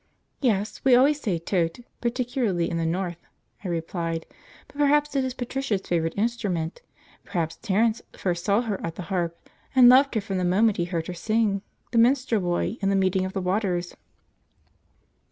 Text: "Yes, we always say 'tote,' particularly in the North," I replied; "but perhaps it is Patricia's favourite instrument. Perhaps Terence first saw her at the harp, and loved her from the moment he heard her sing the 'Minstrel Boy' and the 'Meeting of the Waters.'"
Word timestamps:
"Yes, 0.39 0.81
we 0.83 0.95
always 0.95 1.21
say 1.21 1.37
'tote,' 1.37 1.81
particularly 2.01 2.67
in 2.67 2.77
the 2.77 2.87
North," 2.87 3.19
I 3.63 3.67
replied; 3.67 4.25
"but 4.67 4.77
perhaps 4.77 5.15
it 5.15 5.23
is 5.23 5.35
Patricia's 5.35 5.81
favourite 5.81 6.17
instrument. 6.17 6.81
Perhaps 7.23 7.57
Terence 7.61 8.01
first 8.17 8.43
saw 8.43 8.61
her 8.61 8.83
at 8.83 8.95
the 8.95 9.03
harp, 9.13 9.37
and 9.75 9.89
loved 9.89 10.15
her 10.15 10.21
from 10.21 10.39
the 10.39 10.43
moment 10.43 10.77
he 10.77 10.85
heard 10.85 11.05
her 11.05 11.13
sing 11.13 11.61
the 11.91 11.99
'Minstrel 11.99 12.41
Boy' 12.41 12.77
and 12.81 12.91
the 12.91 12.95
'Meeting 12.95 13.25
of 13.25 13.33
the 13.33 13.41
Waters.'" 13.41 13.95